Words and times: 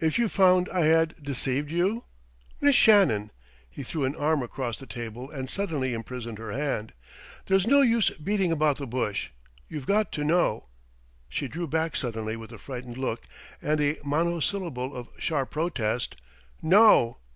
"If 0.00 0.18
you 0.18 0.28
found 0.28 0.68
I 0.70 0.86
had 0.86 1.22
deceived 1.22 1.70
you?" 1.70 2.02
"Miss 2.60 2.74
Shannon!" 2.74 3.30
He 3.70 3.84
threw 3.84 4.02
an 4.02 4.16
arm 4.16 4.42
across 4.42 4.76
the 4.76 4.88
table 4.88 5.30
and 5.30 5.48
suddenly 5.48 5.94
imprisoned 5.94 6.36
her 6.38 6.50
hand. 6.50 6.92
"There's 7.46 7.64
no 7.68 7.80
use 7.80 8.10
beating 8.10 8.50
about 8.50 8.78
the 8.78 8.88
bush. 8.88 9.28
You've 9.68 9.86
got 9.86 10.10
to 10.14 10.24
know" 10.24 10.66
She 11.28 11.46
drew 11.46 11.68
back 11.68 11.94
suddenly 11.94 12.34
with 12.34 12.50
a 12.50 12.58
frightened 12.58 12.96
look 12.98 13.22
and 13.62 13.78
a 13.80 13.98
monosyllable 14.04 14.96
of 14.96 15.06
sharp 15.18 15.52
protest: 15.52 16.16
"No!" 16.60 17.18